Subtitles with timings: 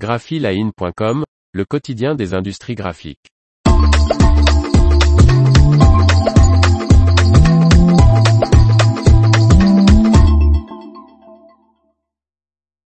[0.00, 3.28] graphiline.com, le quotidien des industries graphiques.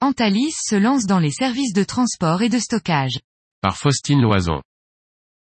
[0.02, 3.19] Antalis se lance dans les services de transport et de stockage.
[3.63, 4.61] Par Faustine Loison.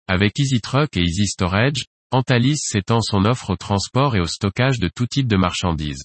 [0.07, 4.89] Avec EasyTruck et Easy Storage, Antalis s'étend son offre au transport et au stockage de
[4.95, 6.05] tout type de marchandises.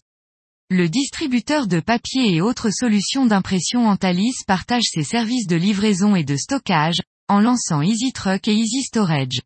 [0.69, 6.23] Le distributeur de papier et autres solutions d'impression Antalis partage ses services de livraison et
[6.23, 9.41] de stockage, en lançant EasyTruck et Easy Storage.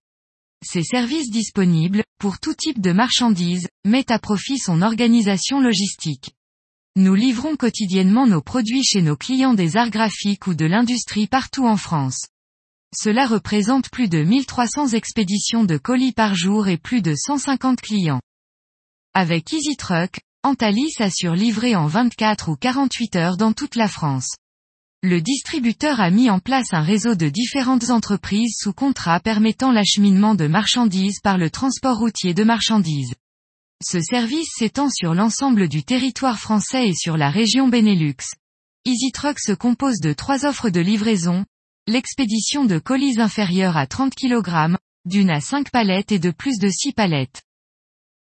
[0.66, 6.32] Ces services disponibles, pour tout type de marchandises, mettent à profit son organisation logistique.
[6.96, 11.68] Nous livrons quotidiennement nos produits chez nos clients des arts graphiques ou de l'industrie partout
[11.68, 12.28] en France.
[12.96, 18.22] Cela représente plus de 1300 expéditions de colis par jour et plus de 150 clients.
[19.14, 24.38] Avec EasyTruck, Antalis assure livrer en 24 ou 48 heures dans toute la France.
[25.04, 30.36] Le distributeur a mis en place un réseau de différentes entreprises sous contrat permettant l'acheminement
[30.36, 33.14] de marchandises par le transport routier de marchandises.
[33.84, 38.16] Ce service s'étend sur l'ensemble du territoire français et sur la région Benelux.
[38.86, 41.44] EasyTruck se compose de trois offres de livraison,
[41.88, 46.70] l'expédition de colis inférieurs à 30 kg, d'une à 5 palettes et de plus de
[46.70, 47.42] 6 palettes.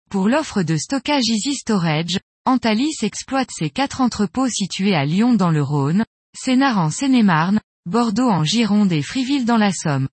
[0.09, 5.51] Pour l'offre de stockage Easy Storage, Antalis exploite ses quatre entrepôts situés à Lyon dans
[5.51, 6.03] le Rhône,
[6.35, 10.09] Sénart en Seine-et-Marne, Bordeaux en Gironde et Friville dans la Somme.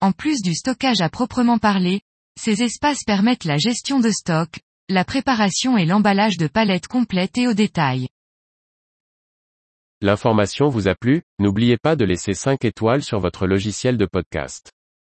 [0.00, 2.02] En plus du stockage à proprement parler,
[2.40, 7.48] ces espaces permettent la gestion de stock, la préparation et l'emballage de palettes complètes et
[7.48, 8.06] au détail.
[10.00, 14.70] L'information vous a plu, n'oubliez pas de laisser 5 étoiles sur votre logiciel de podcast.